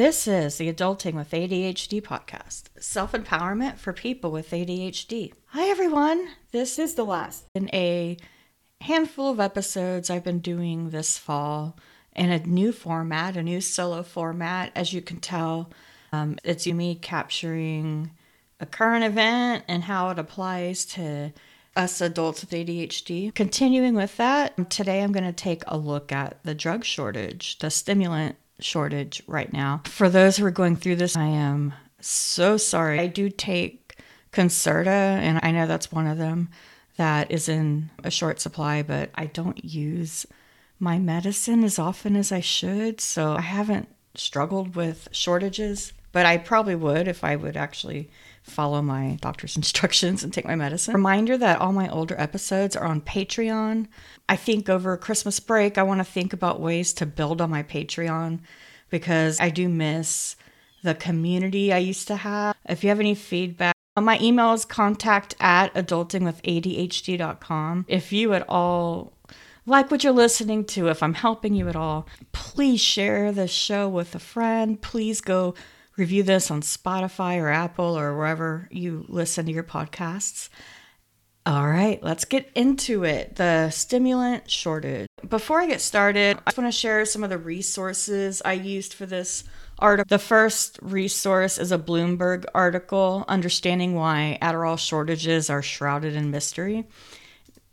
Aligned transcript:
This 0.00 0.26
is 0.26 0.56
the 0.56 0.72
Adulting 0.72 1.12
with 1.12 1.30
ADHD 1.30 2.00
podcast, 2.00 2.68
self 2.80 3.12
empowerment 3.12 3.76
for 3.76 3.92
people 3.92 4.30
with 4.30 4.50
ADHD. 4.50 5.34
Hi, 5.48 5.68
everyone. 5.68 6.26
This 6.52 6.78
is 6.78 6.94
the 6.94 7.04
last 7.04 7.44
in 7.54 7.68
a 7.74 8.16
handful 8.80 9.30
of 9.30 9.40
episodes 9.40 10.08
I've 10.08 10.24
been 10.24 10.38
doing 10.38 10.88
this 10.88 11.18
fall 11.18 11.76
in 12.16 12.30
a 12.30 12.38
new 12.38 12.72
format, 12.72 13.36
a 13.36 13.42
new 13.42 13.60
solo 13.60 14.02
format. 14.02 14.72
As 14.74 14.94
you 14.94 15.02
can 15.02 15.20
tell, 15.20 15.70
um, 16.12 16.38
it's 16.44 16.66
me 16.66 16.94
capturing 16.94 18.12
a 18.58 18.64
current 18.64 19.04
event 19.04 19.64
and 19.68 19.84
how 19.84 20.08
it 20.08 20.18
applies 20.18 20.86
to 20.86 21.34
us 21.76 22.00
adults 22.00 22.40
with 22.40 22.52
ADHD. 22.52 23.34
Continuing 23.34 23.94
with 23.94 24.16
that, 24.16 24.70
today 24.70 25.02
I'm 25.02 25.12
going 25.12 25.24
to 25.24 25.32
take 25.32 25.62
a 25.66 25.76
look 25.76 26.10
at 26.10 26.42
the 26.42 26.54
drug 26.54 26.86
shortage, 26.86 27.58
the 27.58 27.70
stimulant 27.70 28.36
shortage 28.62 29.22
right 29.26 29.52
now. 29.52 29.82
For 29.86 30.08
those 30.08 30.36
who 30.36 30.46
are 30.46 30.50
going 30.50 30.76
through 30.76 30.96
this, 30.96 31.16
I 31.16 31.26
am 31.26 31.74
so 32.00 32.56
sorry. 32.56 32.98
I 32.98 33.06
do 33.06 33.30
take 33.30 33.96
Concerta, 34.32 34.86
and 34.86 35.40
I 35.42 35.50
know 35.50 35.66
that's 35.66 35.92
one 35.92 36.06
of 36.06 36.18
them 36.18 36.48
that 36.96 37.30
is 37.30 37.48
in 37.48 37.90
a 38.04 38.10
short 38.10 38.40
supply, 38.40 38.82
but 38.82 39.10
I 39.14 39.26
don't 39.26 39.64
use 39.64 40.26
my 40.78 40.98
medicine 40.98 41.64
as 41.64 41.78
often 41.78 42.16
as 42.16 42.30
I 42.30 42.40
should. 42.40 43.00
So 43.00 43.34
I 43.34 43.42
haven't 43.42 43.88
struggled 44.14 44.76
with 44.76 45.08
shortages, 45.12 45.92
but 46.12 46.26
I 46.26 46.38
probably 46.38 46.74
would 46.74 47.08
if 47.08 47.24
I 47.24 47.36
would 47.36 47.56
actually 47.56 48.10
follow 48.42 48.82
my 48.82 49.18
doctor's 49.20 49.56
instructions 49.60 50.22
and 50.22 50.32
take 50.32 50.46
my 50.46 50.56
medicine. 50.56 50.94
Reminder 50.94 51.36
that 51.38 51.60
all 51.60 51.72
my 51.72 51.88
older 51.88 52.18
episodes 52.18 52.76
are 52.76 52.86
on 52.86 53.00
Patreon. 53.00 53.86
I 54.28 54.36
think 54.36 54.68
over 54.68 54.96
Christmas 54.96 55.40
break, 55.40 55.78
I 55.78 55.82
want 55.82 55.98
to 55.98 56.04
think 56.04 56.32
about 56.32 56.60
ways 56.60 56.92
to 56.94 57.06
build 57.06 57.40
on 57.40 57.50
my 57.50 57.62
Patreon 57.62 58.40
because 58.90 59.40
I 59.40 59.50
do 59.50 59.68
miss 59.68 60.36
the 60.82 60.94
community 60.94 61.72
I 61.72 61.78
used 61.78 62.08
to 62.08 62.16
have. 62.16 62.56
If 62.68 62.82
you 62.82 62.88
have 62.88 63.00
any 63.00 63.14
feedback, 63.14 63.74
my 63.98 64.18
email 64.20 64.52
is 64.52 64.64
contact 64.64 65.34
at 65.40 65.74
adultingwithadhd.com. 65.74 67.86
If 67.88 68.12
you 68.12 68.34
at 68.34 68.48
all 68.48 69.12
like 69.66 69.90
what 69.90 70.02
you're 70.02 70.12
listening 70.12 70.64
to, 70.66 70.88
if 70.88 71.02
I'm 71.02 71.14
helping 71.14 71.54
you 71.54 71.68
at 71.68 71.76
all, 71.76 72.08
please 72.32 72.80
share 72.80 73.30
the 73.30 73.46
show 73.46 73.88
with 73.88 74.14
a 74.14 74.18
friend. 74.18 74.80
Please 74.80 75.20
go 75.20 75.54
review 76.00 76.22
this 76.22 76.50
on 76.50 76.62
Spotify 76.62 77.38
or 77.38 77.50
Apple 77.50 77.96
or 77.96 78.16
wherever 78.16 78.68
you 78.72 79.04
listen 79.08 79.44
to 79.46 79.52
your 79.52 79.62
podcasts. 79.62 80.48
All 81.44 81.68
right, 81.68 82.02
let's 82.02 82.24
get 82.24 82.50
into 82.54 83.04
it. 83.04 83.36
The 83.36 83.70
stimulant 83.70 84.50
shortage. 84.50 85.08
Before 85.28 85.60
I 85.60 85.66
get 85.66 85.80
started, 85.80 86.38
I 86.38 86.50
just 86.50 86.58
want 86.58 86.72
to 86.72 86.78
share 86.78 87.04
some 87.04 87.22
of 87.22 87.30
the 87.30 87.38
resources 87.38 88.40
I 88.44 88.54
used 88.54 88.94
for 88.94 89.04
this 89.04 89.44
article. 89.78 90.06
The 90.08 90.18
first 90.18 90.78
resource 90.82 91.58
is 91.58 91.70
a 91.70 91.78
Bloomberg 91.78 92.46
article, 92.54 93.24
Understanding 93.28 93.94
Why 93.94 94.38
Adderall 94.40 94.78
Shortages 94.78 95.50
Are 95.50 95.62
Shrouded 95.62 96.16
in 96.16 96.30
Mystery. 96.30 96.86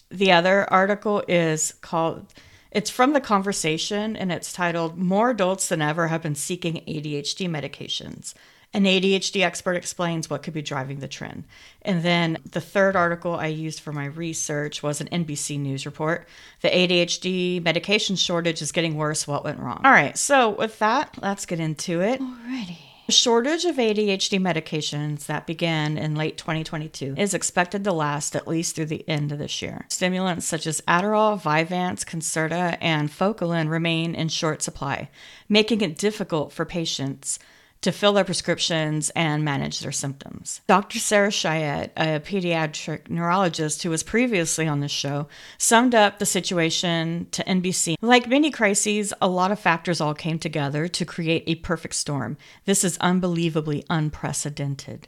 The 0.09 0.33
other 0.33 0.71
article 0.71 1.23
is 1.27 1.73
called 1.81 2.33
it's 2.71 2.89
from 2.89 3.13
the 3.13 3.21
conversation 3.21 4.15
and 4.15 4.31
it's 4.31 4.53
titled 4.53 4.97
More 4.97 5.31
Adults 5.31 5.69
Than 5.69 5.81
Ever 5.81 6.07
Have 6.07 6.23
Been 6.23 6.35
Seeking 6.35 6.83
ADHD 6.87 7.49
Medications. 7.49 8.33
An 8.73 8.83
ADHD 8.83 9.43
expert 9.43 9.75
explains 9.75 10.29
what 10.29 10.43
could 10.43 10.53
be 10.53 10.61
driving 10.61 10.99
the 10.99 11.07
trend. 11.07 11.45
And 11.81 12.03
then 12.03 12.37
the 12.51 12.59
third 12.59 12.95
article 12.95 13.33
I 13.33 13.47
used 13.47 13.79
for 13.79 13.93
my 13.93 14.05
research 14.05 14.83
was 14.83 14.99
an 14.99 15.07
NBC 15.07 15.57
News 15.57 15.85
report. 15.85 16.27
The 16.61 16.69
ADHD 16.69 17.63
medication 17.63 18.17
shortage 18.17 18.61
is 18.61 18.73
getting 18.73 18.95
worse. 18.95 19.25
What 19.25 19.45
went 19.45 19.59
wrong? 19.59 19.81
All 19.85 19.91
right, 19.91 20.17
so 20.17 20.49
with 20.49 20.79
that, 20.79 21.17
let's 21.21 21.45
get 21.45 21.61
into 21.61 22.01
it. 22.01 22.19
Alrighty. 22.19 22.86
The 23.07 23.13
shortage 23.13 23.63
of 23.63 23.77
ADHD 23.77 24.37
medications 24.37 25.27
that 25.27 25.47
began 25.47 25.97
in 25.97 26.13
late 26.13 26.37
2022 26.37 27.15
is 27.17 27.33
expected 27.33 27.85
to 27.85 27.93
last 27.93 28.35
at 28.35 28.49
least 28.49 28.75
through 28.75 28.87
the 28.87 29.07
end 29.07 29.31
of 29.31 29.39
this 29.39 29.61
year. 29.61 29.85
Stimulants 29.87 30.45
such 30.45 30.67
as 30.67 30.81
Adderall, 30.81 31.41
Vyvanse, 31.41 32.03
Concerta, 32.03 32.77
and 32.81 33.09
Focalin 33.09 33.69
remain 33.69 34.13
in 34.13 34.27
short 34.27 34.61
supply, 34.61 35.09
making 35.47 35.79
it 35.79 35.97
difficult 35.97 36.51
for 36.51 36.65
patients 36.65 37.39
to 37.81 37.91
fill 37.91 38.13
their 38.13 38.23
prescriptions 38.23 39.09
and 39.11 39.43
manage 39.43 39.79
their 39.79 39.91
symptoms. 39.91 40.61
Dr. 40.67 40.99
Sarah 40.99 41.29
Cheyette, 41.29 41.91
a 41.95 42.19
pediatric 42.19 43.09
neurologist 43.09 43.83
who 43.83 43.89
was 43.89 44.03
previously 44.03 44.67
on 44.67 44.79
this 44.79 44.91
show, 44.91 45.27
summed 45.57 45.95
up 45.95 46.19
the 46.19 46.25
situation 46.25 47.27
to 47.31 47.43
NBC. 47.43 47.95
Like 48.01 48.27
many 48.27 48.51
crises, 48.51 49.13
a 49.21 49.27
lot 49.27 49.51
of 49.51 49.59
factors 49.59 50.01
all 50.01 50.13
came 50.13 50.39
together 50.39 50.87
to 50.87 51.05
create 51.05 51.43
a 51.47 51.55
perfect 51.55 51.95
storm. 51.95 52.37
This 52.65 52.83
is 52.83 52.97
unbelievably 52.99 53.85
unprecedented. 53.89 55.07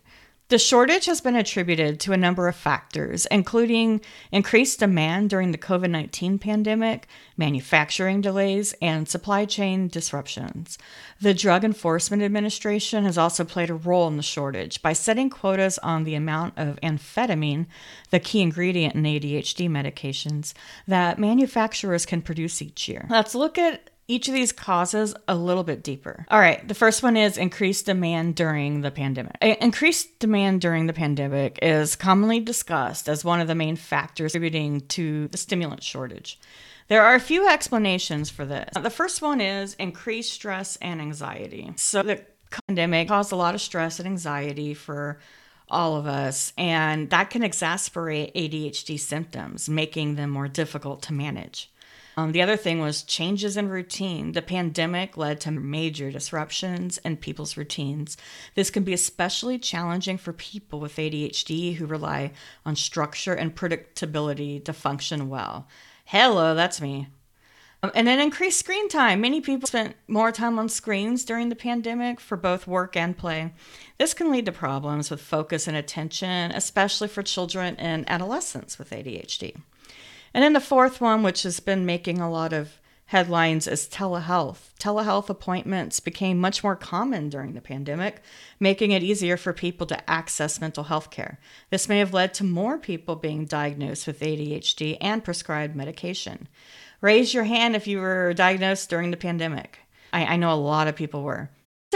The 0.50 0.58
shortage 0.58 1.06
has 1.06 1.22
been 1.22 1.36
attributed 1.36 2.00
to 2.00 2.12
a 2.12 2.18
number 2.18 2.48
of 2.48 2.56
factors, 2.56 3.28
including 3.28 4.02
increased 4.32 4.80
demand 4.80 5.30
during 5.30 5.52
the 5.52 5.60
COVID 5.60 5.92
19 5.92 6.40
pandemic, 6.40 7.08
manufacturing 7.38 8.20
delays, 8.20 8.74
and 8.82 9.08
supply 9.08 9.46
chain 9.46 9.88
disruptions. 9.90 10.80
The 11.22 11.36
Drug 11.36 11.64
Enforcement 11.64 12.24
Administration 12.24 13.04
has 13.04 13.16
also 13.16 13.44
played 13.44 13.70
a 13.70 13.76
role 13.76 14.08
in 14.08 14.18
the 14.18 14.24
shortage 14.24 14.82
by 14.82 14.94
setting 14.94 15.30
quotas 15.30 15.78
on 15.80 16.04
the 16.04 16.16
amount 16.16 16.56
of 16.58 16.80
amphetamine, 16.82 17.68
the 18.09 18.20
key 18.20 18.42
ingredient 18.42 18.96
in 18.96 19.04
ADHD 19.04 19.70
medications, 19.70 20.54
that 20.88 21.20
manufacturers 21.20 22.08
can 22.08 22.24
produce 22.24 22.59
each 22.59 22.90
year. 22.90 23.06
Let's 23.08 23.36
look 23.36 23.59
at 23.59 23.89
each 24.09 24.28
of 24.28 24.34
these 24.34 24.52
causes 24.52 25.16
a 25.28 25.36
little 25.36 25.64
bit 25.64 25.84
deeper. 25.84 26.25
All 26.30 26.40
right, 26.40 26.68
the 26.68 26.74
first 26.74 27.03
one 27.03 27.16
is 27.16 27.38
increased 27.38 27.86
demand 27.86 28.36
during 28.36 28.81
the 28.81 28.92
pandemic. 28.92 29.38
Increased 29.42 30.20
demand 30.20 30.59
during 30.59 30.88
the 30.88 30.94
pandemic 30.94 31.59
is 31.62 31.96
commonly 31.96 32.40
discussed 32.40 33.08
as 33.08 33.24
one 33.24 33.40
of 33.40 33.47
the 33.47 33.56
main 33.56 33.75
factors 33.75 34.34
contributing 34.34 34.81
to 34.88 35.28
the 35.28 35.38
stimulant 35.38 35.84
shortage. 35.84 36.40
There 36.88 37.03
are 37.03 37.14
a 37.14 37.20
few 37.20 37.47
explanations 37.47 38.31
for 38.31 38.46
this. 38.46 38.70
The 38.81 38.90
first 38.90 39.22
one 39.22 39.42
is 39.42 39.75
increased 39.75 40.34
stress 40.34 40.76
and 40.78 41.00
anxiety. 41.00 41.72
So 41.76 42.02
the 42.02 42.24
pandemic 42.68 43.09
caused 43.09 43.31
a 43.31 43.36
lot 43.36 43.53
of 43.53 43.61
stress 43.61 44.00
and 44.00 44.08
anxiety 44.08 44.73
for 44.73 45.20
all 45.70 45.97
of 45.97 46.08
us, 46.08 46.52
and 46.58 47.11
that 47.11 47.29
can 47.29 47.44
exacerbate 47.44 48.34
ADHD 48.34 49.00
symptoms, 49.00 49.70
making 49.70 50.16
them 50.16 50.32
more 50.32 50.47
difficult 50.47 51.03
to 51.03 51.14
manage. 51.14 51.70
Um, 52.20 52.34
the 52.34 52.42
other 52.42 52.58
thing 52.58 52.82
was 52.82 53.04
changes 53.04 53.56
in 53.56 53.70
routine. 53.70 54.34
The 54.34 54.42
pandemic 54.42 55.16
led 55.16 55.40
to 55.42 55.52
major 55.52 56.12
disruptions 56.12 56.98
in 56.98 57.16
people's 57.16 57.56
routines. 57.56 58.18
This 58.56 58.70
can 58.70 58.84
be 58.84 58.92
especially 58.92 59.58
challenging 59.58 60.18
for 60.18 60.34
people 60.34 60.82
with 60.82 60.98
ADHD 60.98 61.76
who 61.76 61.86
rely 61.86 62.34
on 62.66 62.76
structure 62.76 63.34
and 63.34 63.56
predictability 63.56 64.62
to 64.66 64.74
function 64.74 65.30
well. 65.30 65.66
Hello, 66.04 66.56
that's 66.56 66.82
me. 66.82 67.08
Um, 67.82 67.92
and 67.96 68.06
then 68.06 68.20
increased 68.20 68.60
screen 68.60 68.90
time. 68.90 69.22
Many 69.22 69.40
people 69.40 69.68
spent 69.68 69.96
more 70.10 70.34
time 70.34 70.60
on 70.60 70.68
screens 70.68 71.24
during 71.24 71.48
the 71.48 71.56
pandemic 71.56 72.20
for 72.20 72.36
both 72.36 72.68
work 72.68 72.98
and 72.98 73.18
play. 73.18 73.54
This 73.98 74.14
can 74.14 74.30
lead 74.30 74.46
to 74.48 74.52
problems 74.52 75.10
with 75.10 75.22
focus 75.22 75.70
and 75.70 75.78
attention, 75.78 76.52
especially 76.52 77.08
for 77.08 77.24
children 77.24 77.78
and 77.78 78.10
adolescents 78.10 78.78
with 78.78 78.90
ADHD. 78.90 79.56
And 80.34 80.43
then 80.43 80.53
the 80.53 80.59
fourth 80.59 81.02
one, 81.02 81.23
which 81.23 81.43
has 81.43 81.59
been 81.59 81.85
making 81.85 82.20
a 82.20 82.29
lot 82.29 82.53
of 82.53 82.79
headlines 83.09 83.67
is 83.67 83.87
telehealth. 83.87 84.72
Telehealth 84.79 85.29
appointments 85.29 85.99
became 85.99 86.37
much 86.37 86.64
more 86.64 86.76
common 86.76 87.28
during 87.28 87.53
the 87.53 87.61
pandemic, 87.61 88.22
making 88.59 88.91
it 88.91 89.02
easier 89.02 89.35
for 89.35 89.52
people 89.52 89.87
to 89.87 90.09
access 90.09 90.61
mental 90.61 90.84
health 90.84 91.09
care. 91.09 91.40
This 91.72 91.90
may 91.90 91.97
have 91.97 92.14
led 92.14 92.35
to 92.35 92.43
more 92.43 92.78
people 92.78 93.16
being 93.16 93.46
diagnosed 93.46 94.05
with 94.05 94.20
ADHD 94.20 94.97
and 95.02 95.23
prescribed 95.23 95.76
medication. 95.76 96.47
Raise 97.02 97.34
your 97.34 97.46
hand 97.46 97.75
if 97.75 97.87
you 97.87 97.99
were 97.99 98.34
diagnosed 98.35 98.91
during 98.91 99.09
the 99.09 99.17
pandemic. 99.17 99.79
I, 100.14 100.25
I 100.25 100.35
know 100.35 100.53
a 100.53 100.55
lot 100.55 100.87
of 100.87 100.96
people 100.96 101.23
were. 101.23 101.49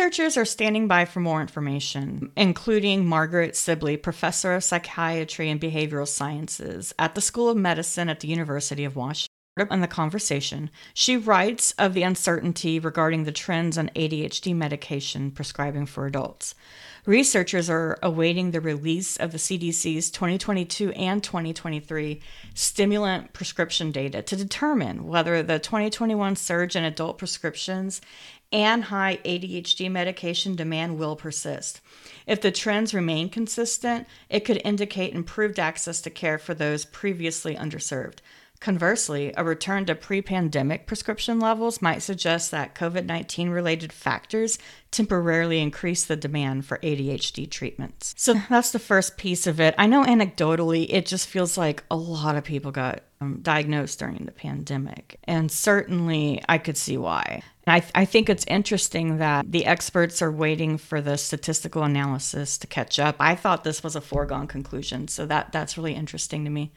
Researchers 0.04 0.36
are 0.36 0.44
standing 0.44 0.90
by 0.90 1.06
for 1.06 1.22
more 1.22 1.40
information, 1.40 2.34
including 2.36 3.06
Margaret 3.06 3.56
Sibley, 3.56 3.96
professor 3.96 4.54
of 4.54 4.62
psychiatry 4.62 5.50
and 5.50 5.62
behavioral 5.62 6.06
sciences 6.06 6.94
at 7.00 7.16
the 7.16 7.22
School 7.22 7.48
of 7.48 7.56
Medicine 7.56 8.10
at 8.10 8.20
the 8.20 8.28
University 8.28 8.84
of 8.84 8.98
Washington. 8.98 9.33
In 9.56 9.82
the 9.82 9.88
conversation, 9.88 10.72
she 10.96 11.16
writes 11.16 11.74
of 11.78 11.94
the 11.94 12.02
uncertainty 12.02 12.80
regarding 12.80 13.24
the 13.24 13.32
trends 13.32 13.78
on 13.78 13.92
ADHD 13.96 14.56
medication 14.56 15.30
prescribing 15.30 15.86
for 15.86 16.08
adults. 16.08 16.56
Researchers 17.06 17.70
are 17.70 18.00
awaiting 18.02 18.50
the 18.50 18.60
release 18.60 19.16
of 19.16 19.32
the 19.32 19.38
CDC's 19.38 20.10
2022 20.10 20.92
and 20.94 21.24
2023 21.24 22.20
stimulant 22.56 23.34
prescription 23.34 23.92
data 23.92 24.24
to 24.24 24.36
determine 24.36 25.06
whether 25.06 25.44
the 25.44 25.60
2021 25.60 26.36
surge 26.36 26.76
in 26.76 26.84
adult 26.84 27.20
prescriptions 27.20 28.02
and 28.52 28.86
high 28.86 29.20
ADHD 29.24 29.92
medication 29.92 30.56
demand 30.56 30.98
will 30.98 31.16
persist. 31.16 31.80
If 32.26 32.42
the 32.42 32.52
trends 32.52 32.96
remain 32.96 33.30
consistent, 33.30 34.08
it 34.30 34.46
could 34.46 34.62
indicate 34.66 35.14
improved 35.14 35.60
access 35.60 36.02
to 36.02 36.10
care 36.10 36.40
for 36.40 36.56
those 36.56 36.86
previously 36.86 37.56
underserved. 37.56 38.18
Conversely, 38.64 39.34
a 39.36 39.44
return 39.44 39.84
to 39.88 39.94
pre 39.94 40.22
pandemic 40.22 40.88
prescription 40.88 41.38
levels 41.38 41.82
might 41.82 42.02
suggest 42.02 42.50
that 42.52 42.74
COVID 42.74 43.06
19 43.06 43.50
related 43.50 43.92
factors 43.92 44.58
temporarily 44.90 45.60
increase 45.60 46.06
the 46.06 46.16
demand 46.16 46.66
for 46.66 46.78
ADHD 46.78 47.52
treatments. 47.52 48.14
So 48.16 48.36
that's 48.50 48.72
the 48.72 48.80
first 48.80 49.18
piece 49.18 49.48
of 49.48 49.60
it. 49.60 49.76
I 49.78 49.88
know 49.88 50.06
anecdotally, 50.06 50.88
it 50.90 51.06
just 51.06 51.28
feels 51.28 51.58
like 51.58 51.84
a 51.92 51.98
lot 51.98 52.38
of 52.38 52.46
people 52.46 52.72
got 52.72 53.02
um, 53.20 53.40
diagnosed 53.42 54.00
during 54.00 54.24
the 54.24 54.32
pandemic. 54.32 55.20
And 55.26 55.52
certainly 55.52 56.42
I 56.48 56.58
could 56.58 56.78
see 56.78 56.96
why. 56.96 57.44
I, 57.68 57.82
th- 57.82 57.92
I 57.96 58.06
think 58.06 58.30
it's 58.30 58.46
interesting 58.48 59.18
that 59.18 59.52
the 59.52 59.66
experts 59.66 60.22
are 60.22 60.32
waiting 60.32 60.78
for 60.78 61.02
the 61.02 61.18
statistical 61.18 61.84
analysis 61.84 62.58
to 62.60 62.68
catch 62.68 62.98
up. 62.98 63.18
I 63.20 63.36
thought 63.36 63.66
this 63.66 63.84
was 63.84 63.98
a 63.98 64.02
foregone 64.02 64.48
conclusion, 64.48 65.10
so 65.10 65.26
that 65.26 65.52
that's 65.52 65.78
really 65.78 65.96
interesting 65.96 66.46
to 66.46 66.50
me. 66.50 66.72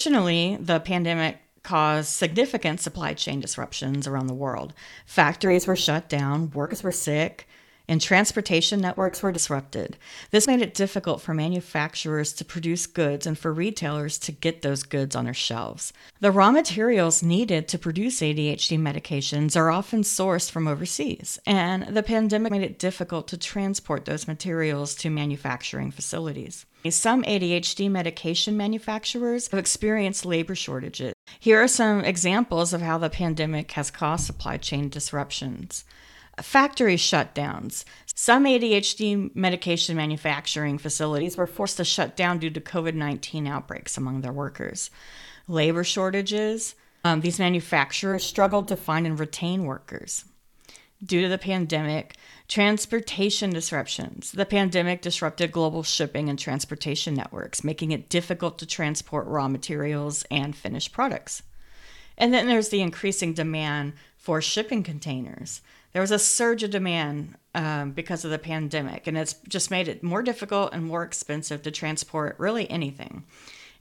Additionally, 0.00 0.56
the 0.60 0.78
pandemic 0.78 1.38
caused 1.64 2.10
significant 2.10 2.78
supply 2.78 3.14
chain 3.14 3.40
disruptions 3.40 4.06
around 4.06 4.28
the 4.28 4.32
world. 4.32 4.72
Factories 5.04 5.66
were 5.66 5.74
shut 5.74 6.08
down, 6.08 6.52
workers 6.52 6.84
were 6.84 6.92
sick, 6.92 7.48
and 7.88 8.00
transportation 8.00 8.80
networks 8.80 9.24
were 9.24 9.32
disrupted. 9.32 9.96
This 10.30 10.46
made 10.46 10.62
it 10.62 10.72
difficult 10.72 11.20
for 11.20 11.34
manufacturers 11.34 12.32
to 12.34 12.44
produce 12.44 12.86
goods 12.86 13.26
and 13.26 13.36
for 13.36 13.52
retailers 13.52 14.20
to 14.20 14.30
get 14.30 14.62
those 14.62 14.84
goods 14.84 15.16
on 15.16 15.24
their 15.24 15.34
shelves. 15.34 15.92
The 16.20 16.30
raw 16.30 16.52
materials 16.52 17.20
needed 17.20 17.66
to 17.66 17.78
produce 17.78 18.20
ADHD 18.20 18.78
medications 18.78 19.56
are 19.56 19.70
often 19.70 20.02
sourced 20.02 20.48
from 20.48 20.68
overseas, 20.68 21.40
and 21.44 21.96
the 21.96 22.04
pandemic 22.04 22.52
made 22.52 22.62
it 22.62 22.78
difficult 22.78 23.26
to 23.28 23.36
transport 23.36 24.04
those 24.04 24.28
materials 24.28 24.94
to 24.96 25.10
manufacturing 25.10 25.90
facilities. 25.90 26.66
Some 26.90 27.22
ADHD 27.24 27.90
medication 27.90 28.56
manufacturers 28.56 29.48
have 29.48 29.58
experienced 29.58 30.24
labor 30.24 30.54
shortages. 30.54 31.12
Here 31.38 31.62
are 31.62 31.68
some 31.68 32.04
examples 32.04 32.72
of 32.72 32.80
how 32.80 32.98
the 32.98 33.10
pandemic 33.10 33.72
has 33.72 33.90
caused 33.90 34.24
supply 34.24 34.56
chain 34.56 34.88
disruptions. 34.88 35.84
Factory 36.40 36.96
shutdowns. 36.96 37.84
Some 38.14 38.44
ADHD 38.44 39.34
medication 39.34 39.96
manufacturing 39.96 40.78
facilities 40.78 41.36
were 41.36 41.46
forced 41.46 41.76
to 41.78 41.84
shut 41.84 42.16
down 42.16 42.38
due 42.38 42.50
to 42.50 42.60
COVID 42.60 42.94
19 42.94 43.46
outbreaks 43.46 43.96
among 43.96 44.20
their 44.20 44.32
workers. 44.32 44.90
Labor 45.46 45.84
shortages. 45.84 46.74
Um, 47.04 47.20
these 47.20 47.38
manufacturers 47.38 48.24
struggled 48.24 48.68
to 48.68 48.76
find 48.76 49.06
and 49.06 49.18
retain 49.18 49.64
workers. 49.64 50.24
Due 51.04 51.22
to 51.22 51.28
the 51.28 51.38
pandemic, 51.38 52.16
transportation 52.48 53.50
disruptions. 53.50 54.32
The 54.32 54.46
pandemic 54.46 55.02
disrupted 55.02 55.52
global 55.52 55.82
shipping 55.82 56.30
and 56.30 56.38
transportation 56.38 57.14
networks, 57.14 57.62
making 57.62 57.92
it 57.92 58.08
difficult 58.08 58.58
to 58.58 58.66
transport 58.66 59.26
raw 59.26 59.48
materials 59.48 60.24
and 60.30 60.56
finished 60.56 60.92
products. 60.92 61.42
And 62.16 62.32
then 62.32 62.48
there's 62.48 62.70
the 62.70 62.80
increasing 62.80 63.34
demand 63.34 63.92
for 64.16 64.40
shipping 64.40 64.82
containers. 64.82 65.60
There 65.92 66.02
was 66.02 66.10
a 66.10 66.18
surge 66.18 66.62
of 66.62 66.70
demand 66.70 67.36
um, 67.54 67.92
because 67.92 68.24
of 68.24 68.30
the 68.30 68.38
pandemic, 68.38 69.06
and 69.06 69.16
it's 69.16 69.34
just 69.48 69.70
made 69.70 69.88
it 69.88 70.02
more 70.02 70.22
difficult 70.22 70.72
and 70.72 70.84
more 70.84 71.02
expensive 71.02 71.62
to 71.62 71.70
transport 71.70 72.34
really 72.38 72.68
anything. 72.70 73.24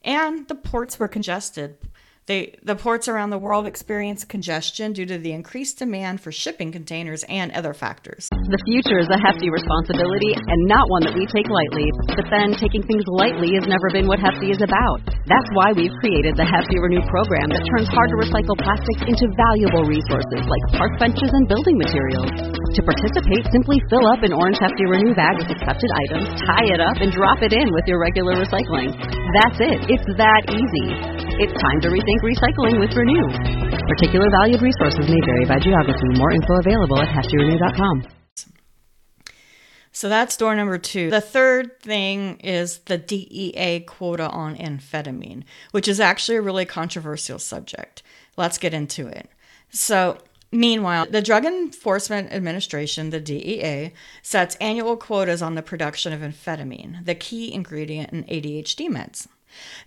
And 0.03 0.47
the 0.47 0.55
ports 0.55 0.99
were 0.99 1.07
congested, 1.07 1.77
they, 2.27 2.59
the 2.59 2.75
ports 2.75 3.07
around 3.07 3.31
the 3.31 3.39
world 3.39 3.63
experience 3.63 4.27
congestion 4.27 4.91
due 4.91 5.07
to 5.07 5.17
the 5.17 5.31
increased 5.31 5.79
demand 5.79 6.19
for 6.19 6.35
shipping 6.35 6.75
containers 6.75 7.23
and 7.31 7.55
other 7.55 7.71
factors. 7.71 8.27
The 8.51 8.59
future 8.67 8.99
is 8.99 9.07
a 9.07 9.15
hefty 9.15 9.47
responsibility 9.47 10.35
and 10.35 10.59
not 10.67 10.91
one 10.91 11.07
that 11.07 11.15
we 11.15 11.23
take 11.31 11.47
lightly. 11.47 11.87
But 12.19 12.27
then, 12.27 12.51
taking 12.59 12.83
things 12.83 13.07
lightly 13.07 13.55
has 13.55 13.63
never 13.71 13.87
been 13.95 14.11
what 14.11 14.19
Hefty 14.19 14.51
is 14.51 14.59
about. 14.59 15.07
That's 15.23 15.47
why 15.55 15.71
we've 15.71 15.95
created 16.03 16.35
the 16.35 16.43
Hefty 16.43 16.75
Renew 16.83 16.99
program 17.07 17.47
that 17.47 17.63
turns 17.71 17.87
hard 17.87 18.11
to 18.11 18.19
recycle 18.19 18.59
plastics 18.59 19.07
into 19.07 19.31
valuable 19.47 19.87
resources 19.87 20.43
like 20.43 20.63
park 20.75 20.99
benches 20.99 21.31
and 21.31 21.47
building 21.47 21.79
materials. 21.79 22.27
To 22.75 22.81
participate, 22.83 23.47
simply 23.55 23.79
fill 23.87 24.03
up 24.11 24.19
an 24.27 24.35
orange 24.35 24.59
Hefty 24.59 24.83
Renew 24.83 25.15
bag 25.15 25.39
with 25.39 25.47
accepted 25.55 25.91
items, 26.11 26.27
tie 26.43 26.67
it 26.75 26.83
up, 26.83 26.99
and 26.99 27.07
drop 27.15 27.39
it 27.39 27.55
in 27.55 27.71
with 27.71 27.87
your 27.87 28.03
regular 28.03 28.35
recycling. 28.35 28.91
That's 29.39 29.59
it. 29.63 29.79
It's 29.95 30.07
that 30.19 30.43
easy. 30.51 31.26
It's 31.39 31.53
time 31.61 31.79
to 31.81 31.89
rethink 31.89 32.21
recycling 32.23 32.79
with 32.79 32.95
Renew. 32.97 33.29
Particular 33.87 34.27
valued 34.41 34.59
resources 34.59 35.07
may 35.07 35.21
vary 35.23 35.45
by 35.45 35.59
geography. 35.59 36.07
More 36.17 36.31
info 36.31 36.57
available 36.57 36.99
at 36.99 37.09
heftyrenew.com. 37.09 38.07
So 39.91 40.09
that's 40.09 40.35
door 40.35 40.55
number 40.55 40.79
two. 40.79 41.11
The 41.11 41.21
third 41.21 41.79
thing 41.79 42.37
is 42.39 42.79
the 42.79 42.97
DEA 42.97 43.81
quota 43.81 44.27
on 44.29 44.55
amphetamine, 44.55 45.43
which 45.69 45.87
is 45.87 45.99
actually 45.99 46.37
a 46.37 46.41
really 46.41 46.65
controversial 46.65 47.37
subject. 47.37 48.01
Let's 48.35 48.57
get 48.57 48.73
into 48.73 49.05
it. 49.05 49.29
So, 49.69 50.17
meanwhile, 50.51 51.05
the 51.05 51.21
Drug 51.21 51.45
Enforcement 51.45 52.33
Administration, 52.33 53.11
the 53.11 53.19
DEA, 53.19 53.93
sets 54.23 54.55
annual 54.55 54.97
quotas 54.97 55.43
on 55.43 55.53
the 55.53 55.61
production 55.61 56.13
of 56.13 56.21
amphetamine, 56.21 57.05
the 57.05 57.13
key 57.13 57.53
ingredient 57.53 58.11
in 58.11 58.23
ADHD 58.23 58.89
meds. 58.89 59.27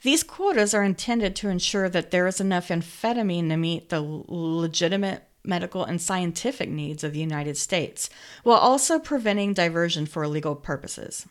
These 0.03 0.23
quotas 0.23 0.75
are 0.75 0.83
intended 0.83 1.37
to 1.37 1.49
ensure 1.49 1.89
that 1.89 2.11
there 2.11 2.27
is 2.27 2.41
enough 2.41 2.69
amphetamine 2.69 3.49
to 3.49 3.57
meet 3.57 3.89
the 3.89 4.01
legitimate 4.01 5.25
medical 5.45 5.85
and 5.85 6.01
scientific 6.01 6.69
needs 6.69 7.03
of 7.03 7.13
the 7.13 7.21
United 7.21 7.57
States, 7.57 8.11
while 8.43 8.59
also 8.59 8.99
preventing 8.99 9.55
diversion 9.55 10.07
for 10.07 10.23
illegal 10.23 10.55
purposes. 10.55 11.27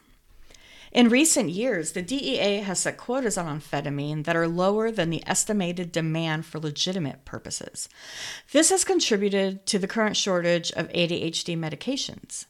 In 0.91 1.09
recent 1.09 1.51
years, 1.51 1.91
the 1.91 2.01
DEA 2.01 2.61
has 2.61 2.79
set 2.79 2.97
quotas 2.97 3.37
on 3.37 3.45
amphetamine 3.45 4.23
that 4.23 4.35
are 4.35 4.47
lower 4.47 4.89
than 4.89 5.11
the 5.11 5.23
estimated 5.27 5.91
demand 5.91 6.47
for 6.47 6.59
legitimate 6.59 7.25
purposes. 7.25 7.87
This 8.51 8.71
has 8.71 8.83
contributed 8.83 9.67
to 9.67 9.77
the 9.77 9.87
current 9.87 10.17
shortage 10.17 10.71
of 10.71 10.89
ADHD 10.89 11.55
medications. 11.55 12.45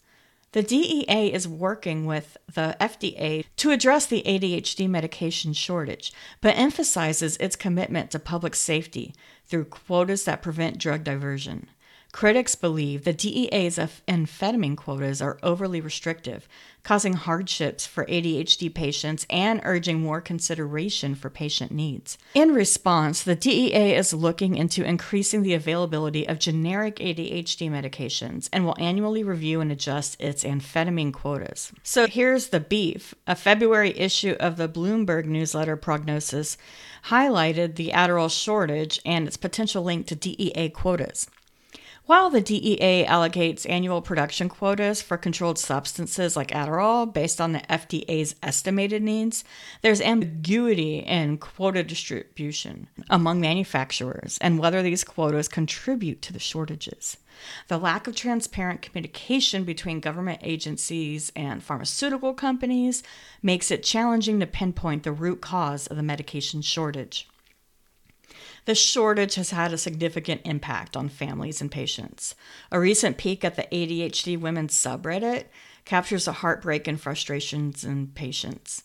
The 0.52 0.64
DEA 0.64 1.32
is 1.32 1.48
working 1.48 2.06
with 2.06 2.36
the 2.52 2.76
FDA 2.82 3.46
to 3.58 3.70
address 3.70 4.08
the 4.08 4.24
ADHD 4.26 4.90
medication 4.90 5.54
shortage, 5.54 6.12
but 6.42 6.58
emphasizes 6.58 7.38
its 7.38 7.56
commitment 7.56 8.10
to 8.12 8.20
public 8.20 8.56
safety 8.56 9.14
through 9.46 9.66
quotas 9.66 10.24
that 10.24 10.42
prevent 10.42 10.80
drug 10.80 11.04
diversion. 11.04 11.70
Critics 12.12 12.56
believe 12.56 13.04
the 13.04 13.14
DEA's 13.14 13.78
amphetamine 13.78 14.76
quotas 14.76 15.22
are 15.22 15.38
overly 15.44 15.80
restrictive, 15.80 16.48
causing 16.84 17.14
hardships 17.14 17.86
for 17.86 18.04
ADHD 18.06 18.74
patients 18.74 19.28
and 19.30 19.62
urging 19.64 20.00
more 20.00 20.20
consideration 20.20 21.14
for 21.14 21.30
patient 21.30 21.72
needs. 21.72 22.18
In 22.34 22.54
response, 22.54 23.22
the 23.22 23.36
DEA 23.36 23.96
is 23.96 24.12
looking 24.12 24.56
into 24.56 24.84
increasing 24.84 25.44
the 25.44 25.54
availability 25.54 26.28
of 26.28 26.40
generic 26.40 26.96
ADHD 26.96 27.70
medications 27.70 28.50
and 28.52 28.66
will 28.66 28.76
annually 28.80 29.24
review 29.24 29.62
and 29.62 29.72
adjust 29.72 30.20
its 30.20 30.44
amphetamine 30.44 31.14
quotas. 31.14 31.72
So 31.84 32.08
here's 32.08 32.48
the 32.48 32.60
beef. 32.60 33.14
A 33.28 33.36
February 33.36 33.98
issue 33.98 34.36
of 34.40 34.58
the 34.58 34.68
Bloomberg 34.68 35.26
newsletter 35.26 35.78
Prognosis 35.78 36.58
highlighted 37.06 37.76
the 37.76 37.90
Adderall 37.90 38.32
shortage 38.32 39.00
and 39.06 39.28
its 39.28 39.38
potential 39.38 39.84
link 39.84 40.08
to 40.08 40.16
DEA 40.16 40.70
quotas. 40.70 41.30
While 42.10 42.32
the 42.32 42.42
DEA 42.42 43.06
allocates 43.06 43.70
annual 43.70 44.02
production 44.02 44.50
quotas 44.50 45.00
for 45.00 45.16
controlled 45.16 45.60
substances 45.60 46.36
like 46.36 46.48
Adderall 46.48 47.14
based 47.14 47.40
on 47.40 47.52
the 47.52 47.60
FDA's 47.70 48.34
estimated 48.42 49.04
needs, 49.04 49.44
there's 49.84 50.02
ambiguity 50.02 51.02
in 51.02 51.38
quota 51.38 51.84
distribution 51.84 52.88
among 53.12 53.40
manufacturers 53.42 54.40
and 54.42 54.58
whether 54.58 54.82
these 54.82 55.04
quotas 55.04 55.48
contribute 55.48 56.24
to 56.24 56.34
the 56.34 56.40
shortages. 56.40 57.18
The 57.68 57.78
lack 57.78 58.08
of 58.08 58.16
transparent 58.16 58.82
communication 58.82 59.64
between 59.64 60.00
government 60.00 60.40
agencies 60.42 61.32
and 61.36 61.62
pharmaceutical 61.62 62.34
companies 62.34 63.04
makes 63.44 63.70
it 63.70 63.84
challenging 63.84 64.40
to 64.40 64.48
pinpoint 64.48 65.04
the 65.04 65.12
root 65.12 65.42
cause 65.42 65.86
of 65.86 65.96
the 65.96 66.02
medication 66.02 66.64
shortage. 66.64 67.30
The 68.66 68.76
shortage 68.76 69.36
has 69.36 69.52
had 69.52 69.74
a 69.74 69.78
significant 69.78 70.42
impact 70.46 70.96
on 70.96 71.10
families 71.10 71.62
and 71.62 71.72
patients. 71.72 72.36
A 72.72 72.80
recent 72.80 73.18
peek 73.18 73.44
at 73.44 73.56
the 73.56 73.68
ADHD 73.72 74.40
Women's 74.40 74.76
subreddit 74.76 75.46
captures 75.86 76.26
the 76.26 76.34
heartbreak 76.34 76.88
and 76.88 77.02
frustrations 77.02 77.84
in 77.84 78.08
patients, 78.08 78.84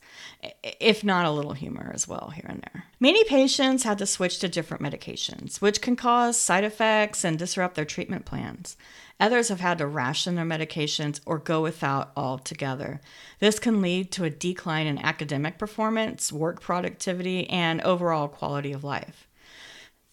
if 0.62 1.04
not 1.04 1.26
a 1.26 1.30
little 1.30 1.52
humor 1.52 1.90
as 1.94 2.08
well 2.08 2.32
here 2.34 2.46
and 2.48 2.62
there. 2.62 2.84
Many 2.98 3.24
patients 3.24 3.82
had 3.82 3.98
to 3.98 4.06
switch 4.06 4.38
to 4.38 4.48
different 4.48 4.82
medications, 4.82 5.60
which 5.60 5.82
can 5.82 5.96
cause 5.96 6.40
side 6.40 6.64
effects 6.64 7.22
and 7.22 7.38
disrupt 7.38 7.74
their 7.74 7.84
treatment 7.84 8.24
plans. 8.24 8.78
Others 9.20 9.48
have 9.48 9.60
had 9.60 9.78
to 9.78 9.86
ration 9.86 10.34
their 10.34 10.46
medications 10.46 11.20
or 11.26 11.38
go 11.38 11.60
without 11.60 12.10
altogether. 12.16 13.02
This 13.38 13.58
can 13.58 13.82
lead 13.82 14.10
to 14.12 14.24
a 14.24 14.30
decline 14.30 14.86
in 14.86 14.98
academic 14.98 15.58
performance, 15.58 16.32
work 16.32 16.62
productivity, 16.62 17.48
and 17.50 17.82
overall 17.82 18.28
quality 18.28 18.72
of 18.72 18.82
life. 18.82 19.28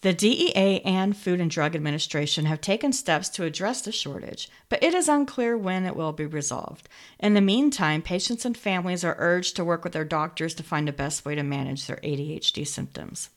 The 0.02 0.12
DEA 0.12 0.80
and 0.84 1.16
Food 1.16 1.40
and 1.40 1.48
Drug 1.48 1.76
Administration 1.76 2.46
have 2.46 2.60
taken 2.60 2.92
steps 2.92 3.28
to 3.30 3.44
address 3.44 3.82
the 3.82 3.92
shortage, 3.92 4.50
but 4.68 4.82
it 4.82 4.94
is 4.94 5.08
unclear 5.08 5.56
when 5.56 5.86
it 5.86 5.94
will 5.94 6.12
be 6.12 6.26
resolved. 6.26 6.88
In 7.20 7.34
the 7.34 7.40
meantime, 7.40 8.02
patients 8.02 8.44
and 8.44 8.56
families 8.56 9.04
are 9.04 9.14
urged 9.20 9.54
to 9.54 9.64
work 9.64 9.84
with 9.84 9.92
their 9.92 10.04
doctors 10.04 10.54
to 10.54 10.64
find 10.64 10.88
the 10.88 10.92
best 10.92 11.24
way 11.24 11.36
to 11.36 11.44
manage 11.44 11.86
their 11.86 11.98
ADHD 11.98 12.66
symptoms. 12.66 13.30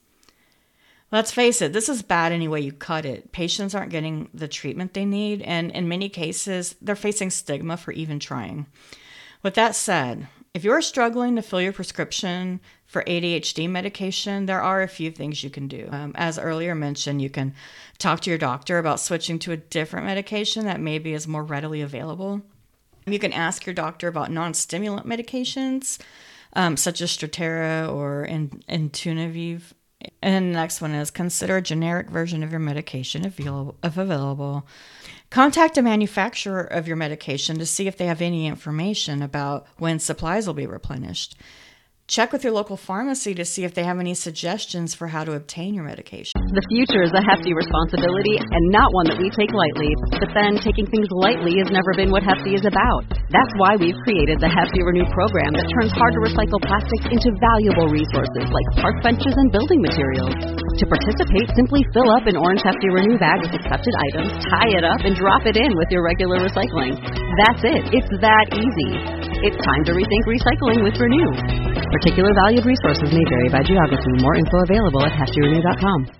Let's 1.11 1.31
face 1.31 1.61
it, 1.61 1.71
this 1.71 1.87
is 1.87 2.01
bad 2.01 2.31
any 2.31 2.47
way 2.47 2.61
you 2.61 2.71
cut 2.71 3.05
it. 3.05 3.31
Patients 3.31 3.75
aren't 3.75 3.91
getting 3.91 4.27
the 4.33 4.47
treatment 4.47 4.95
they 4.95 5.05
need, 5.05 5.43
and 5.43 5.69
in 5.69 5.87
many 5.87 6.09
cases, 6.09 6.75
they're 6.81 6.95
facing 6.95 7.29
stigma 7.29 7.77
for 7.77 7.91
even 7.91 8.19
trying. 8.19 8.65
With 9.43 9.53
that 9.53 9.75
said, 9.75 10.27
if 10.55 10.63
you're 10.63 10.81
struggling 10.81 11.35
to 11.35 11.41
fill 11.41 11.61
your 11.61 11.73
prescription 11.73 12.61
for 12.85 13.03
ADHD 13.03 13.69
medication, 13.69 14.45
there 14.45 14.61
are 14.61 14.81
a 14.81 14.87
few 14.87 15.11
things 15.11 15.43
you 15.43 15.49
can 15.49 15.67
do. 15.67 15.89
Um, 15.91 16.13
as 16.15 16.39
earlier 16.39 16.73
mentioned, 16.73 17.21
you 17.21 17.29
can 17.29 17.53
talk 17.97 18.21
to 18.21 18.29
your 18.29 18.39
doctor 18.39 18.77
about 18.77 19.01
switching 19.01 19.37
to 19.39 19.51
a 19.51 19.57
different 19.57 20.05
medication 20.05 20.63
that 20.63 20.79
maybe 20.79 21.13
is 21.13 21.27
more 21.27 21.43
readily 21.43 21.81
available. 21.81 22.41
You 23.05 23.19
can 23.19 23.33
ask 23.33 23.65
your 23.65 23.75
doctor 23.75 24.07
about 24.07 24.31
non 24.31 24.53
stimulant 24.53 25.05
medications, 25.05 25.99
um, 26.53 26.77
such 26.77 27.01
as 27.01 27.11
Strattera 27.11 27.93
or 27.93 28.25
Intuniv. 28.25 29.73
And 30.21 30.51
the 30.51 30.57
next 30.57 30.79
one 30.79 30.93
is 30.93 31.11
consider 31.11 31.57
a 31.57 31.61
generic 31.61 32.09
version 32.09 32.43
of 32.43 32.51
your 32.51 32.61
medication 32.61 33.25
if 33.25 33.39
available. 33.83 34.65
Contact 35.29 35.77
a 35.77 35.81
manufacturer 35.81 36.61
of 36.61 36.87
your 36.87 36.95
medication 36.95 37.57
to 37.57 37.65
see 37.65 37.87
if 37.87 37.97
they 37.97 38.05
have 38.05 38.21
any 38.21 38.47
information 38.47 39.21
about 39.21 39.67
when 39.77 39.99
supplies 39.99 40.47
will 40.47 40.53
be 40.53 40.67
replenished. 40.67 41.35
Check 42.05 42.29
with 42.29 42.45
your 42.45 42.53
local 42.53 42.77
pharmacy 42.77 43.33
to 43.33 43.41
see 43.41 43.65
if 43.65 43.73
they 43.73 43.81
have 43.81 43.97
any 43.97 44.13
suggestions 44.13 44.93
for 44.93 45.09
how 45.09 45.25
to 45.25 45.33
obtain 45.33 45.73
your 45.73 45.89
medication. 45.89 46.37
The 46.53 46.61
future 46.69 47.01
is 47.01 47.09
a 47.17 47.25
hefty 47.25 47.49
responsibility 47.57 48.37
and 48.37 48.63
not 48.69 48.93
one 48.93 49.09
that 49.09 49.17
we 49.17 49.33
take 49.33 49.49
lightly. 49.49 49.89
But 50.13 50.29
then, 50.37 50.61
taking 50.61 50.85
things 50.85 51.09
lightly 51.09 51.57
has 51.65 51.73
never 51.73 51.97
been 51.97 52.13
what 52.13 52.21
Hefty 52.21 52.53
is 52.53 52.61
about. 52.61 53.09
That's 53.33 53.49
why 53.57 53.81
we've 53.81 53.97
created 54.05 54.37
the 54.37 54.53
Hefty 54.53 54.85
Renew 54.85 55.09
program 55.17 55.49
that 55.57 55.65
turns 55.65 55.97
hard 55.97 56.13
to 56.13 56.21
recycle 56.29 56.61
plastics 56.61 57.09
into 57.09 57.33
valuable 57.41 57.89
resources 57.89 58.53
like 58.53 58.67
park 58.85 59.01
benches 59.01 59.33
and 59.33 59.49
building 59.49 59.81
materials. 59.81 60.61
To 60.61 60.85
participate, 60.85 61.57
simply 61.57 61.81
fill 61.89 62.13
up 62.13 62.29
an 62.29 62.37
orange 62.37 62.61
Hefty 62.61 62.93
Renew 62.93 63.17
bag 63.17 63.41
with 63.41 63.57
accepted 63.57 63.95
items, 64.13 64.45
tie 64.45 64.77
it 64.77 64.85
up, 64.85 65.01
and 65.01 65.17
drop 65.17 65.49
it 65.49 65.57
in 65.57 65.73
with 65.73 65.89
your 65.89 66.05
regular 66.05 66.37
recycling. 66.37 67.01
That's 67.49 67.65
it. 67.65 67.97
It's 67.97 68.13
that 68.21 68.45
easy. 68.53 68.93
It's 69.41 69.57
time 69.65 69.81
to 69.89 69.97
rethink 69.97 70.23
recycling 70.29 70.85
with 70.85 71.01
Renew. 71.01 71.74
Particular 72.01 72.33
valued 72.33 72.65
resources 72.65 73.09
may 73.13 73.23
vary 73.29 73.47
by 73.47 73.63
geography. 73.63 74.21
More 74.21 74.35
info 74.35 74.57
available 74.63 75.05
at 75.05 75.13
heftyrenew.com. 75.13 76.11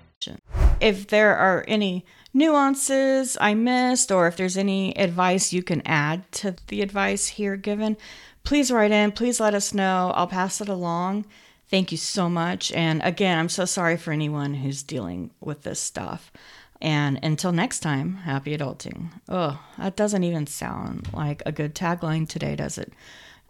If 0.80 1.08
there 1.08 1.36
are 1.36 1.66
any 1.68 2.06
nuances 2.32 3.36
I 3.42 3.52
missed, 3.52 4.10
or 4.10 4.26
if 4.26 4.38
there's 4.38 4.56
any 4.56 4.96
advice 4.96 5.52
you 5.52 5.62
can 5.62 5.82
add 5.84 6.32
to 6.32 6.56
the 6.68 6.80
advice 6.80 7.26
here 7.26 7.56
given, 7.56 7.98
please 8.42 8.70
write 8.70 8.90
in. 8.90 9.12
Please 9.12 9.38
let 9.38 9.52
us 9.52 9.74
know. 9.74 10.12
I'll 10.14 10.26
pass 10.26 10.62
it 10.62 10.70
along. 10.70 11.26
Thank 11.68 11.92
you 11.92 11.98
so 11.98 12.30
much. 12.30 12.72
And 12.72 13.02
again, 13.02 13.38
I'm 13.38 13.50
so 13.50 13.66
sorry 13.66 13.98
for 13.98 14.12
anyone 14.12 14.54
who's 14.54 14.82
dealing 14.82 15.30
with 15.40 15.62
this 15.62 15.78
stuff. 15.78 16.32
And 16.80 17.20
until 17.22 17.52
next 17.52 17.80
time, 17.80 18.16
happy 18.16 18.56
adulting. 18.56 19.10
Oh, 19.28 19.62
that 19.76 19.94
doesn't 19.94 20.24
even 20.24 20.46
sound 20.46 21.12
like 21.12 21.42
a 21.44 21.52
good 21.52 21.74
tagline 21.74 22.26
today, 22.26 22.56
does 22.56 22.78
it? 22.78 22.94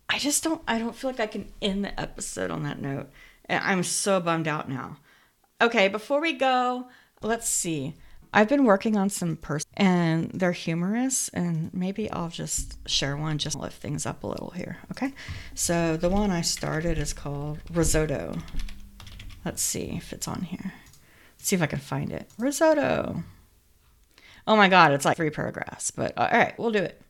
I 0.09 0.19
just 0.19 0.45
don't 0.45 0.63
I 0.67 0.79
don't 0.79 0.95
feel 0.95 1.11
like 1.11 1.21
I 1.21 1.27
can 1.27 1.53
end 1.61 1.85
the 1.85 2.01
episode 2.01 2.51
on 2.51 2.63
that 2.63 2.81
note. 2.81 3.11
I'm 3.49 3.83
so 3.83 4.21
bummed 4.21 4.49
out 4.49 4.69
now. 4.69 4.99
Okay, 5.61 5.89
before 5.89 6.21
we 6.21 6.33
go, 6.33 6.89
let's 7.23 7.49
see. 7.49 7.95
I've 8.33 8.49
been 8.49 8.65
working 8.65 8.97
on 8.97 9.09
some 9.09 9.37
person 9.37 9.71
and 9.75 10.31
they're 10.33 10.53
humorous 10.53 11.31
and 11.31 11.73
maybe 11.73 12.11
I'll 12.11 12.29
just 12.29 12.77
share 12.87 13.17
one 13.17 13.39
just 13.39 13.57
lift 13.57 13.81
things 13.81 14.05
up 14.05 14.25
a 14.25 14.27
little 14.27 14.51
here, 14.51 14.79
okay? 14.91 15.15
So 15.55 15.97
the 15.97 16.11
one 16.11 16.31
I 16.31 16.43
started 16.43 16.99
is 16.99 17.15
called 17.15 17.61
Risotto. 17.73 18.37
Let's 19.45 19.63
see 19.63 19.95
if 19.97 20.13
it's 20.13 20.29
on 20.29 20.43
here. 20.43 20.75
Let's 21.39 21.49
see 21.49 21.57
if 21.57 21.63
I 21.63 21.67
can 21.67 21.79
find 21.79 22.13
it. 22.13 22.29
Risotto. 22.39 23.23
Oh 24.47 24.57
my 24.57 24.69
god, 24.69 24.93
it's 24.93 25.05
like 25.05 25.17
three 25.17 25.31
paragraphs, 25.31 25.91
but 25.91 26.13
uh, 26.19 26.29
all 26.31 26.39
right, 26.39 26.59
we'll 26.59 26.73
do 26.73 26.83
it. 26.83 27.01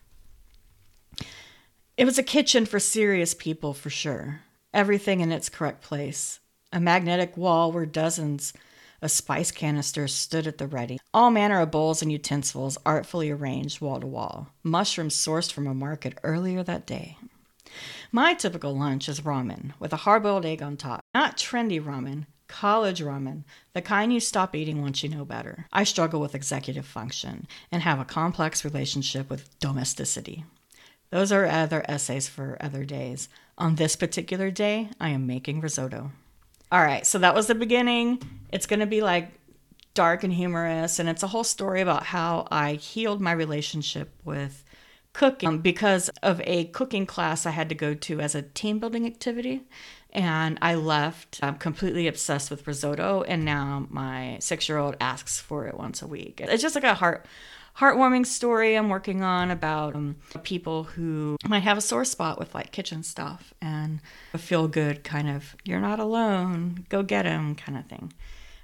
It 1.96 2.04
was 2.04 2.18
a 2.18 2.22
kitchen 2.22 2.66
for 2.66 2.78
serious 2.78 3.32
people, 3.32 3.72
for 3.72 3.88
sure. 3.88 4.40
Everything 4.74 5.20
in 5.20 5.32
its 5.32 5.48
correct 5.48 5.80
place. 5.80 6.40
A 6.70 6.78
magnetic 6.78 7.38
wall 7.38 7.72
where 7.72 7.86
dozens 7.86 8.52
of 9.00 9.10
spice 9.10 9.50
canisters 9.50 10.12
stood 10.12 10.46
at 10.46 10.58
the 10.58 10.66
ready. 10.66 10.98
All 11.14 11.30
manner 11.30 11.58
of 11.58 11.70
bowls 11.70 12.02
and 12.02 12.12
utensils 12.12 12.76
artfully 12.84 13.30
arranged 13.30 13.80
wall 13.80 13.98
to 13.98 14.06
wall. 14.06 14.48
Mushrooms 14.62 15.16
sourced 15.16 15.50
from 15.50 15.66
a 15.66 15.72
market 15.72 16.18
earlier 16.22 16.62
that 16.62 16.86
day. 16.86 17.16
My 18.12 18.34
typical 18.34 18.76
lunch 18.76 19.08
is 19.08 19.22
ramen 19.22 19.72
with 19.78 19.94
a 19.94 20.04
hard 20.04 20.22
boiled 20.22 20.44
egg 20.44 20.60
on 20.60 20.76
top. 20.76 21.00
Not 21.14 21.38
trendy 21.38 21.82
ramen, 21.82 22.26
college 22.46 23.00
ramen, 23.00 23.44
the 23.72 23.80
kind 23.80 24.12
you 24.12 24.20
stop 24.20 24.54
eating 24.54 24.82
once 24.82 25.02
you 25.02 25.08
know 25.08 25.24
better. 25.24 25.66
I 25.72 25.84
struggle 25.84 26.20
with 26.20 26.34
executive 26.34 26.84
function 26.84 27.46
and 27.72 27.82
have 27.82 27.98
a 27.98 28.04
complex 28.04 28.66
relationship 28.66 29.30
with 29.30 29.58
domesticity. 29.60 30.44
Those 31.10 31.32
are 31.32 31.46
other 31.46 31.84
essays 31.88 32.28
for 32.28 32.56
other 32.60 32.84
days. 32.84 33.28
On 33.58 33.76
this 33.76 33.96
particular 33.96 34.50
day, 34.50 34.90
I 35.00 35.10
am 35.10 35.26
making 35.26 35.60
risotto. 35.60 36.12
All 36.70 36.82
right, 36.82 37.06
so 37.06 37.18
that 37.18 37.34
was 37.34 37.46
the 37.46 37.54
beginning. 37.54 38.20
It's 38.52 38.66
going 38.66 38.80
to 38.80 38.86
be 38.86 39.00
like 39.00 39.30
dark 39.94 40.24
and 40.24 40.32
humorous, 40.32 40.98
and 40.98 41.08
it's 41.08 41.22
a 41.22 41.28
whole 41.28 41.44
story 41.44 41.80
about 41.80 42.04
how 42.04 42.46
I 42.50 42.74
healed 42.74 43.20
my 43.20 43.32
relationship 43.32 44.12
with 44.24 44.64
cooking 45.12 45.48
um, 45.48 45.58
because 45.60 46.10
of 46.22 46.40
a 46.44 46.66
cooking 46.66 47.06
class 47.06 47.46
I 47.46 47.50
had 47.50 47.70
to 47.70 47.74
go 47.74 47.94
to 47.94 48.20
as 48.20 48.34
a 48.34 48.42
team 48.42 48.78
building 48.78 49.06
activity. 49.06 49.62
And 50.12 50.58
I 50.62 50.74
left 50.74 51.40
I'm 51.42 51.56
completely 51.56 52.06
obsessed 52.06 52.50
with 52.50 52.66
risotto, 52.66 53.22
and 53.22 53.44
now 53.44 53.86
my 53.90 54.38
six 54.40 54.68
year 54.68 54.78
old 54.78 54.96
asks 55.00 55.40
for 55.40 55.66
it 55.66 55.76
once 55.76 56.02
a 56.02 56.06
week. 56.06 56.40
It's 56.42 56.62
just 56.62 56.74
like 56.74 56.84
a 56.84 56.94
heart 56.94 57.26
heartwarming 57.78 58.24
story 58.24 58.74
I'm 58.74 58.88
working 58.88 59.22
on 59.22 59.50
about 59.50 59.94
um, 59.94 60.16
people 60.42 60.84
who 60.84 61.36
might 61.46 61.62
have 61.62 61.78
a 61.78 61.82
sore 61.82 62.04
spot 62.04 62.38
with 62.38 62.54
like 62.54 62.72
kitchen 62.72 63.02
stuff 63.02 63.52
and 63.60 64.00
a 64.32 64.38
feel 64.38 64.66
good 64.68 65.04
kind 65.04 65.28
of, 65.28 65.54
you're 65.64 65.80
not 65.80 66.00
alone, 66.00 66.86
go 66.88 67.02
get 67.02 67.26
him 67.26 67.54
kind 67.54 67.76
of 67.76 67.86
thing. 67.86 68.12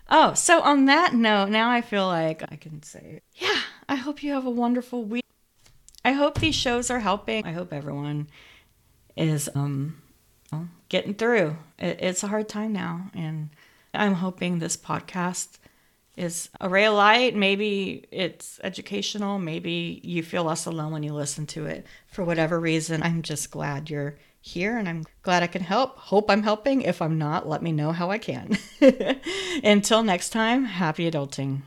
Oh, 0.08 0.34
so 0.34 0.60
on 0.62 0.86
that 0.86 1.14
note, 1.14 1.48
now 1.48 1.70
I 1.70 1.80
feel 1.80 2.06
like 2.06 2.42
I 2.50 2.56
can 2.56 2.82
say, 2.82 3.20
yeah, 3.34 3.60
I 3.88 3.96
hope 3.96 4.22
you 4.22 4.32
have 4.32 4.46
a 4.46 4.50
wonderful 4.50 5.04
week. 5.04 5.24
I 6.04 6.12
hope 6.12 6.38
these 6.38 6.54
shows 6.54 6.90
are 6.90 7.00
helping. 7.00 7.46
I 7.46 7.52
hope 7.52 7.72
everyone 7.72 8.28
is 9.16 9.48
um, 9.54 10.02
getting 10.88 11.14
through. 11.14 11.56
it's 11.78 12.22
a 12.22 12.28
hard 12.28 12.48
time 12.48 12.72
now, 12.72 13.10
and 13.14 13.50
I'm 13.94 14.14
hoping 14.14 14.58
this 14.58 14.76
podcast 14.76 15.58
is 16.16 16.50
a 16.60 16.68
ray 16.68 16.86
of 16.86 16.94
light. 16.94 17.34
Maybe 17.34 18.06
it's 18.10 18.60
educational. 18.62 19.38
Maybe 19.38 20.00
you 20.02 20.22
feel 20.22 20.44
less 20.44 20.66
alone 20.66 20.92
when 20.92 21.02
you 21.02 21.14
listen 21.14 21.46
to 21.48 21.66
it. 21.66 21.86
For 22.06 22.24
whatever 22.24 22.60
reason, 22.60 23.02
I'm 23.02 23.22
just 23.22 23.50
glad 23.50 23.88
you're 23.90 24.16
here 24.40 24.76
and 24.76 24.88
I'm 24.88 25.04
glad 25.22 25.42
I 25.42 25.46
can 25.46 25.62
help. 25.62 25.96
Hope 25.96 26.30
I'm 26.30 26.42
helping. 26.42 26.82
If 26.82 27.00
I'm 27.00 27.16
not, 27.16 27.48
let 27.48 27.62
me 27.62 27.72
know 27.72 27.92
how 27.92 28.10
I 28.10 28.18
can. 28.18 28.58
Until 29.64 30.02
next 30.02 30.30
time, 30.30 30.64
happy 30.64 31.10
adulting. 31.10 31.62